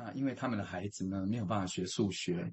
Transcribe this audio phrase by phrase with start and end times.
[0.00, 2.52] 那因为他们的孩子呢，没有办法学数学，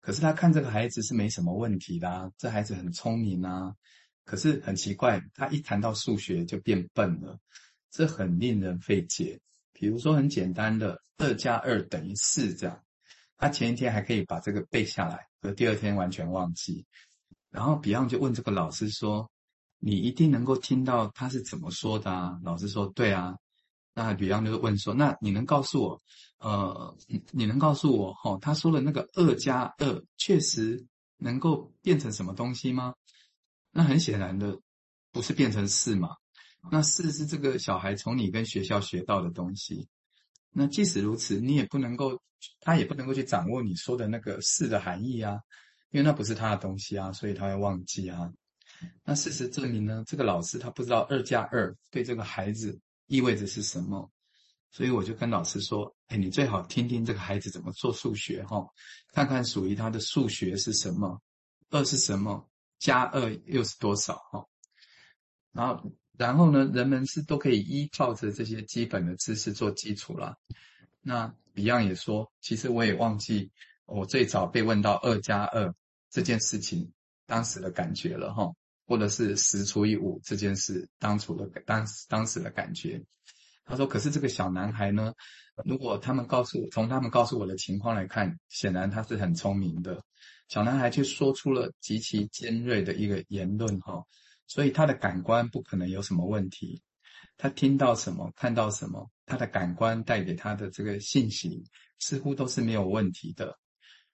[0.00, 3.74] 可是他看这个孩子是没什么问题的啊，这孩子很聪明啊。
[4.24, 7.36] 可是很奇怪，他一谈到数学就变笨了，
[7.90, 9.40] 这很令人费解。
[9.72, 12.80] 比如说很简单的二加二等于四这样，
[13.36, 16.86] 他前一天还可以把这个背下来，可第二天完全忘记。
[17.50, 19.28] 然后 Beyond 就问这个老师说
[19.80, 23.36] ：“你一定能够听到他是怎么说的啊？”老师说：“对啊。”
[23.96, 26.02] 那 Beyond 就问说：“那你能告诉我？”
[26.38, 26.94] 呃，
[27.32, 30.84] 你能告诉我，哈、哦，他说的那个二加二确实
[31.16, 32.94] 能够变成什么东西吗？
[33.72, 34.60] 那很显然的，
[35.12, 36.10] 不是变成四嘛？
[36.70, 39.88] 那四是这个小孩从你跟学校学到的东西。
[40.52, 42.20] 那即使如此，你也不能够，
[42.60, 45.40] 他也不能够去掌握你说的那个四的含义啊，
[45.90, 48.30] 因为那不是他的东西啊，所以他会忘记啊。
[49.04, 54.10] 那事实证明呢，这个老师他不知道二加二对这个孩子意味着是什么。
[54.70, 58.66] 所以我就跟老师说：“哎，你最好听听这个孩子怎么做数学哈，
[59.12, 61.22] 看看属于他的数学是什么，
[61.70, 62.46] 二是什么，
[62.78, 64.46] 加二又是多少哈。
[65.52, 70.36] 然后，然后呢，人们是都可以依靠着这些基本的知识做基础了。
[71.00, 73.50] 那 Beyond 也说，其实我也忘记
[73.86, 75.74] 我最早被问到二加二
[76.10, 76.92] 这件事情
[77.24, 78.52] 当时的感觉了哈，
[78.86, 83.02] 或者是十除以五这件事当初的当当时的感觉。”
[83.64, 85.12] 他说：“可是这个小男孩呢？
[85.64, 90.04] 如果他们告诉，从他们告诉我的情况来看，显然他是很聪明的。
[90.48, 94.04] 小男孩却说出了极其尖锐的一个言论，哈，
[94.46, 96.82] 所以他的感官不可能有什么问题。
[97.38, 101.64] 他听到什么，看到什么，他的感官带给他的这个信息，
[101.98, 103.58] 似乎都是没有问题的。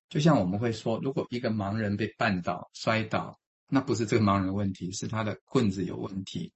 [0.08, 3.38] 就像我们会说，如果一个盲人被绊倒、摔倒，
[3.74, 6.52] 那不是这个盲人问题，是他的棍子有问题。”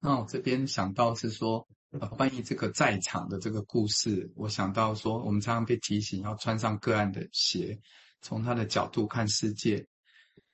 [0.00, 7.78] 那我这边想到是说，呃，关于这个在场的这个故事，我想到说，我们常常被提醒要穿上个案的鞋，
[8.22, 9.86] 从他的角度看世界。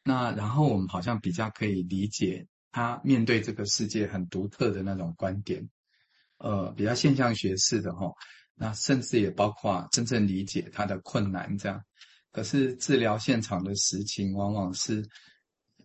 [0.02, 5.70] 那然后我们好像比较可以理解他面对这个世界很独特的那种观点，
[6.38, 8.12] 呃，比较现象学式的齁。
[8.56, 11.84] 那甚至也包括真正理解他的困难这样。
[12.32, 15.08] 可是治疗现场的实情，往往是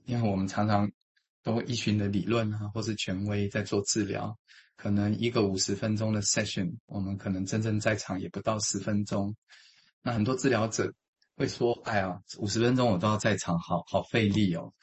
[0.06, 0.91] 因为我们常常。
[1.44, 4.35] 都依循的理论啊，或是权威在做治疗，
[4.75, 9.35] 可能一个五十分钟的 session，我们可能真正在场也不到十分钟。
[10.01, 10.91] 那很多治疗者
[11.35, 14.73] 会说：“哎呀，五十分钟我都要在场，好好费力哦。”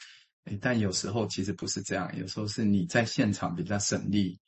[0.63, 4.39] 但有时候其实不是这样，有时候是你在现场比较省力，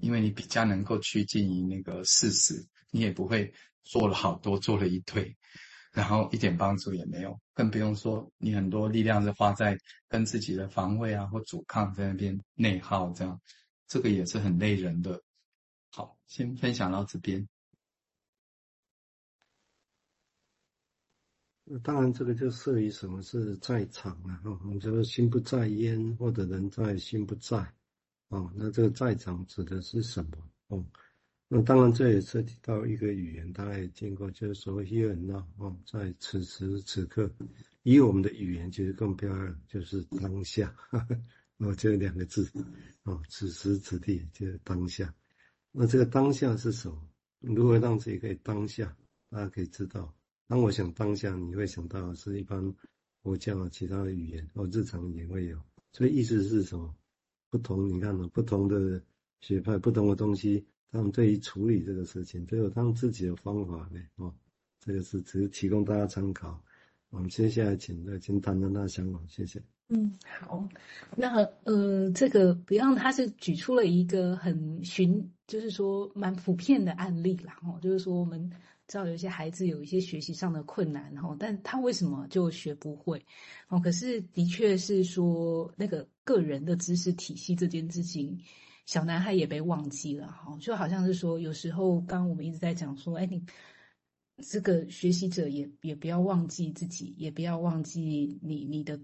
[0.00, 3.52] 因为你比较能够趋近于那个事实，你也不会
[3.84, 5.36] 做了好多，做了一堆。
[5.92, 9.76] 然后一点帮助也没有，更不用说你很多力量是花在
[10.08, 13.40] 跟自己的防卫啊或阻抗在那边内耗，这样
[13.86, 15.22] 这个也是很累人的。
[15.90, 17.48] 好，先分享到这边。
[21.82, 24.40] 当然，这个就涉于什么是在场啊？
[24.44, 27.58] 哈，我们说心不在焉，或者人在心不在。
[28.28, 30.30] 哦，那这个在场指的是什么？
[30.68, 30.84] 哦。
[31.50, 37.30] 那当然，这也涉及到一个语言，大家也见过，就是所谓 here now” 哦，在此时此刻，
[37.84, 40.76] 以我们的语言其实更漂亮，就是当下，
[41.56, 42.46] 哦，这两个字，
[43.04, 45.14] 哦，此时此地就是当下。
[45.72, 47.08] 那这个当下是什么？
[47.40, 48.94] 如何让自己可以当下？
[49.30, 50.14] 大家可以知道，
[50.48, 52.74] 当我想当下，你会想到是一般
[53.22, 55.58] 佛教其他的语言或日常也会有。
[55.92, 56.94] 所以意思是什么？
[57.48, 58.28] 不同，你看呢？
[58.34, 59.02] 不同的
[59.40, 60.66] 学派，不同的东西。
[60.90, 64.32] 他们对于处理这个事情都有他们自己的方法呢，哦，
[64.80, 66.58] 这个是只是提供大家参考。
[67.10, 69.62] 我们接下来请乐清谈谈他的想法，谢谢。
[69.88, 70.66] 嗯，好，
[71.16, 78.50] 那呃，这个 Beyond 他是举出了一个很寻，就是说蛮普遍的案例啦，哦，就是说我们
[78.86, 83.24] 知道有一些孩子有一些学习上的困难，哦，但他为什么就学不会？
[83.68, 88.38] 哦，可是的确是说那个个人的知识体系这件事情。
[88.88, 93.44] 小男孩也被忘记了，哈，就好像是说，有时候刚刚我们一直在讲说，哎，你
[94.38, 98.98] 这个学习者也也不要忘记自己，也不要忘记你你的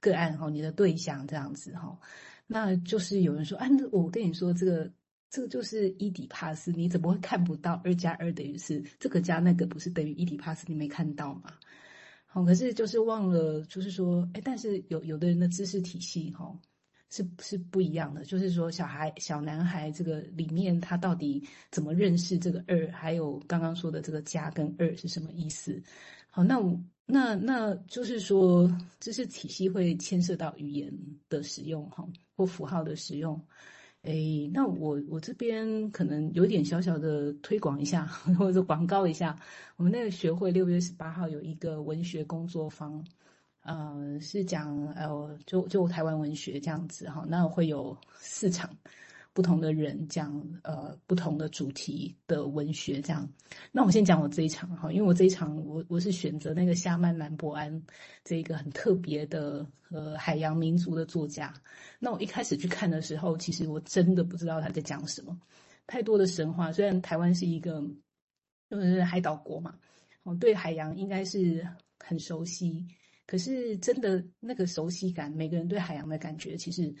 [0.00, 1.96] 个案哈，你的对象这样子哈。
[2.48, 4.92] 那就是有人说，啊，我跟你说，这个
[5.30, 8.82] 这个就是伊底帕斯，你怎么会看不到二加二等于四？
[8.98, 10.64] 这个加那个不是等于伊底帕斯？
[10.66, 11.52] 你没看到吗？
[12.26, 16.58] 好，可是就是忘了，就是说，哎，但是有有的人的知识体系哈。
[17.10, 22.90] 是是不一样的，就是说，小孩小男孩这个里面，他到底怎么认识这个二？
[22.92, 25.82] 还有刚刚说的这个加跟二是什么意思？
[26.30, 28.70] 好，那我那那就是说，
[29.00, 30.92] 知识体系会牵涉到语言
[31.28, 32.06] 的使用哈，
[32.36, 33.40] 或符号的使用。
[34.02, 38.06] 诶，那我我这边可能有点小小的推广一下，
[38.38, 39.36] 或者广告一下，
[39.76, 43.04] 我们那个学会六月十八号有一个文学工作坊，
[43.68, 48.68] 呃，是讲呃，就就台湾文学这样子哈，那会有四场。
[49.34, 53.28] 不同的人讲呃不同的主题的文学这样，
[53.70, 57.80] 那我先讲我这一场哈，因为我这一场我我是选择那个夏曼兰博安
[58.24, 61.54] 这一个很特别的呃海洋民族的作家。
[62.00, 65.38] 那我一开始去看的时候，其实我真的不知道他在讲什么，
[65.86, 66.72] 太多的神话。
[66.72, 67.80] 虽然台湾是一个
[68.68, 69.72] 就是海岛国嘛，
[70.24, 71.64] 我对海洋应该是
[72.00, 72.84] 很熟悉，
[73.28, 76.92] 可是真的那个熟悉感，每个人对海洋的感觉其实。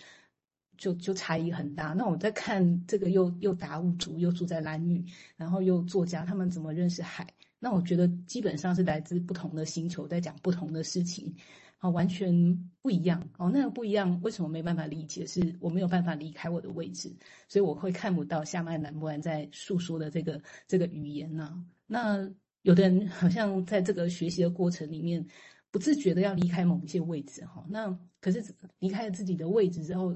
[0.80, 1.88] 就就差异很大。
[1.88, 5.04] 那我在看这个又又达悟族，又住在兰屿，
[5.36, 7.26] 然后又作家，他们怎么认识海？
[7.58, 11.34] 那我觉得基本上是来自不同的星球，在讲不同的事情，
[11.78, 12.32] 啊，完全
[12.80, 13.28] 不一样。
[13.38, 15.26] 哦，那个不一样，为什么没办法理解？
[15.26, 17.12] 是我没有办法离开我的位置，
[17.48, 22.30] 所以我会看不到夏曼南博安在诉说的这个这个语言呢、那
[22.62, 25.26] 有的人好像在这个学习的过程里面，
[25.78, 27.64] 自觉的要离开某一些位置，哈。
[27.68, 28.44] 那可是
[28.78, 30.14] 离开了自己的位置之后。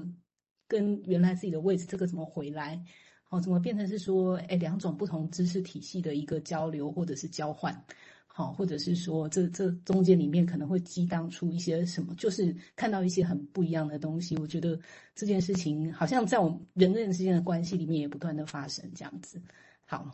[0.65, 2.81] 跟原来自己的位置，这个怎么回来？
[3.25, 7.79] 好，怎么变成是说，哎，两种不同知识体系的一个交流或者是交换，
[8.25, 14.35] 好，或者是说，这这中间里面可能会激荡出一些什么，就是看到一些很不一样的东西。
[14.37, 14.79] 我觉得
[15.13, 19.39] 这件事情好像在我们人跟人之间的关系里面也不断的发生这样子。
[19.85, 20.09] 好，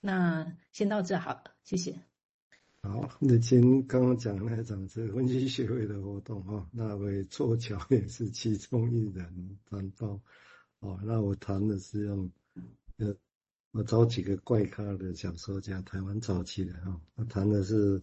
[0.00, 1.98] 那先到这好了，谢谢。
[2.88, 10.20] 好，那今刚刚讲那场是文学协会的活动哈， 那位错巧也是其中一人谈到，
[10.78, 12.30] 哦，那我谈的是用，
[12.98, 13.12] 呃，
[13.72, 18.00] 我找几个怪咖的小说家，台湾早期的哈，我谈的是，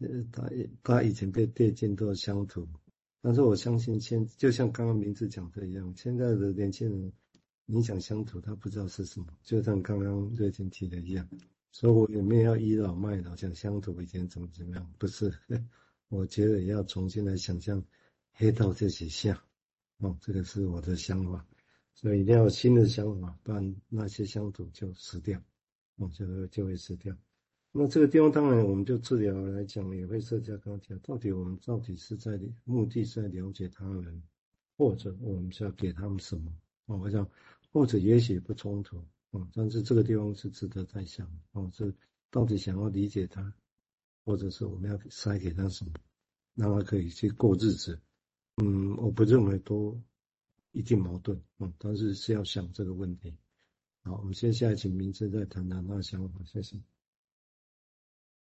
[0.00, 0.50] 呃，他
[0.82, 2.66] 他以前被列进到乡土，
[3.22, 7.12] 但是我相信现就像刚刚名字讲的一样，现在的年轻人，
[7.66, 11.28] 你讲乡土，他不知道是什么，就像刚刚瑞金提的一样。
[11.70, 15.32] 所以我也没有要倚老卖老，讲乡土以前怎么怎么样，不是。
[16.08, 17.84] 我觉得要重新来想象
[18.32, 19.38] 黑道这些像，
[19.98, 21.46] 哦，这个是我的想法。
[21.94, 25.42] 所以一定要有新的想法，不然那些乡土就死掉，
[25.96, 27.14] 哦，就会就会死掉。
[27.72, 34.22] 那这个地方当然，我们就治疗来讲，也会涉及刚刚讲，到底我们到底是在目的是在了解他人，
[34.76, 36.50] 或者我们是要给他们什么？
[36.86, 37.28] 哦，我想，
[37.72, 39.04] 或者也许不冲突。
[39.30, 41.94] 哦，但是这个地方是值得再想哦，是
[42.30, 43.52] 到底想要理解他，
[44.24, 45.92] 或者是我们要塞给他什么，
[46.54, 48.00] 让他可以去过日子。
[48.56, 50.00] 嗯，我不认为都
[50.72, 53.36] 一定矛盾，嗯，但是是要想这个问题。
[54.02, 56.80] 好，我们接下来请明智再谈谈他的想法，谢谢。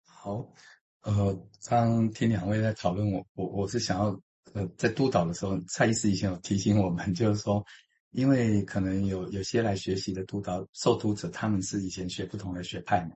[0.05, 0.53] 好，
[1.01, 4.21] 呃，刚听两位在讨论，我我我是想要，
[4.53, 7.65] 呃，在督导的时候，蔡医师以前有提醒我们，就是说。
[8.11, 13.11] 因为可能有有些来学习的督导受督者，他们是以前学不同的学派嘛，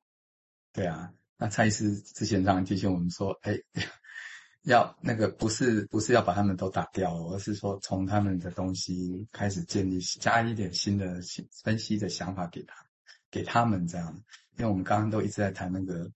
[0.71, 1.11] 对啊。
[1.37, 3.59] 那蔡医师之前常常提醒我们说，哎，
[4.63, 11.19] 要那个不是不是要把他们都打掉，而是说从他们的东西开始建立，加一点新的
[11.63, 12.75] 分析的想法给他，
[13.31, 14.13] 给他们这样。
[14.57, 16.09] 因为我们刚刚都一直在谈那个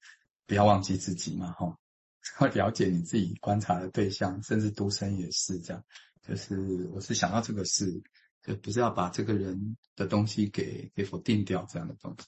[0.46, 1.76] 不要忘记自己嘛，哈，
[2.40, 5.84] 要了解你自己观察的对象，甚至独生也是这样。
[6.22, 8.02] 就是我是想到这个事。
[8.48, 12.26] 就不是要把这个人的东西给给否定掉这样的东西。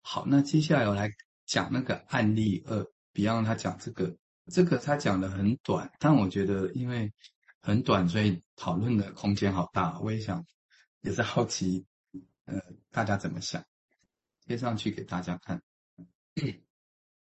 [0.00, 1.10] 好，那接下来我来
[1.44, 7.12] 讲那个案例二，Beyond 他讲这个，这个他讲的很短，但我觉得因为
[7.60, 9.98] 很短，所以讨论的空间好大。
[9.98, 10.46] 我也想，
[11.00, 11.84] 也是好奇，
[12.44, 12.60] 呃，
[12.92, 13.64] 大家怎么想？
[14.46, 15.60] 贴上去给大家看。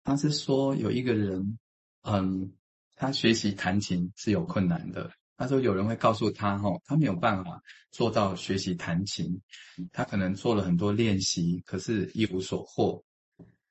[0.06, 1.60] 他是说有一个人，
[2.04, 2.54] 嗯，
[2.96, 5.12] 他学习弹琴是有困难的。
[5.44, 9.42] 他说：“有人会告诉他，哈，他没有办法做到学习弹琴，
[9.92, 13.04] 他可能做了很多练习，可是一无所获。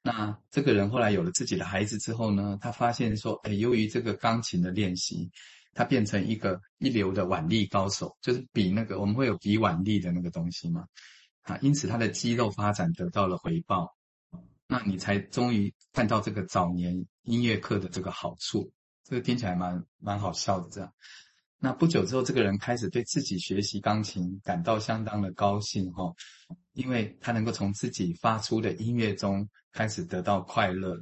[0.02, 5.30] 那这个人后来有了自己的孩子之后呢，他发现说，哎，由于这个钢琴的练习，
[5.72, 10.84] 他变成一个一流的腕力高手，就是比那个我们会有比腕力的那个东西嘛，
[11.44, 13.96] 啊，因此他的肌肉发展得到了回报。
[14.68, 18.70] 那你才终于看到这个早年音乐课的这个好处，
[19.04, 20.92] 这个听起来蛮蛮好笑的，这样。”
[21.64, 26.12] 那不久之后，这个人开始对自己学习钢琴感到相当的高兴，哈，
[26.72, 31.00] 因为他能够从自己发出的音乐中开始得到快乐。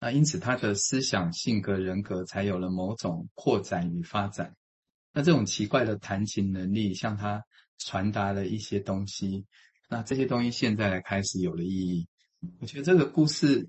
[0.00, 4.52] 那因此，他的思想、性格、人格才有了某种扩展与发展。
[5.12, 7.40] 那这种奇怪的弹琴能力向他
[7.78, 9.46] 传达了一些东西。
[9.88, 12.08] 那这些东西现在来开始有了意义。
[12.58, 13.68] 我觉得这个故事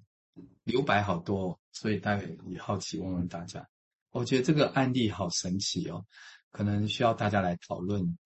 [0.63, 3.63] 留白好多，所以大家也好奇问问大家。
[4.11, 6.03] 我觉得这个案例好神奇哦，
[6.51, 8.17] 可能需要大家来讨论。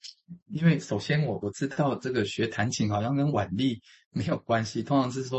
[0.47, 5.31] 因为首先我我知道这个学弹琴好像跟腕力没有关系，通常是说